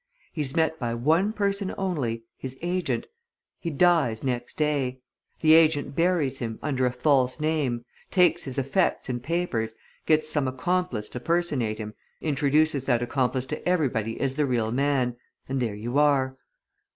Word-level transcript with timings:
He's 0.33 0.55
met 0.55 0.79
by 0.79 0.95
one 0.95 1.31
person 1.31 1.75
only 1.77 2.23
his 2.35 2.57
agent. 2.63 3.05
He 3.59 3.69
dies 3.69 4.23
next 4.23 4.57
day. 4.57 4.97
The 5.41 5.53
agent 5.53 5.95
buries 5.95 6.39
him, 6.39 6.57
under 6.63 6.87
a 6.87 6.91
false 6.91 7.39
name, 7.39 7.85
takes 8.09 8.41
his 8.41 8.57
effects 8.57 9.09
and 9.09 9.21
papers, 9.21 9.75
gets 10.07 10.27
some 10.27 10.47
accomplice 10.47 11.07
to 11.09 11.19
personate 11.19 11.77
him, 11.77 11.93
introduces 12.19 12.85
that 12.85 13.03
accomplice 13.03 13.45
to 13.45 13.69
everybody 13.69 14.19
as 14.19 14.37
the 14.37 14.47
real 14.47 14.71
man 14.71 15.17
and 15.47 15.59
there 15.59 15.75
you 15.75 15.99
are! 15.99 16.35